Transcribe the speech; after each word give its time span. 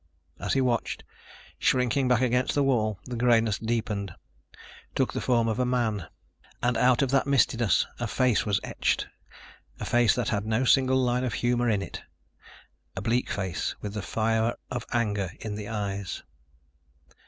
As 0.39 0.53
he 0.53 0.61
watched, 0.61 1.03
shrinking 1.59 2.07
back 2.07 2.21
against 2.21 2.55
the 2.55 2.63
wall, 2.63 2.99
the 3.05 3.15
grayness 3.15 3.59
deepened, 3.59 4.11
took 4.95 5.13
the 5.13 5.21
form 5.21 5.47
of 5.47 5.59
a 5.59 5.63
man. 5.67 6.07
And 6.63 6.75
out 6.75 7.03
of 7.03 7.11
that 7.11 7.27
mistiness 7.27 7.85
a 7.99 8.07
face 8.07 8.43
was 8.43 8.59
etched, 8.63 9.07
a 9.79 9.85
face 9.85 10.15
that 10.15 10.29
had 10.29 10.43
no 10.47 10.65
single 10.65 10.97
line 10.97 11.23
of 11.23 11.33
humor 11.35 11.69
in 11.69 11.83
it, 11.83 12.01
a 12.95 13.01
bleak 13.03 13.29
face 13.29 13.75
with 13.81 13.93
the 13.93 14.01
fire 14.01 14.55
of 14.71 14.87
anger 14.91 15.33
in 15.39 15.53
the 15.53 15.67
eyes. 15.69 16.23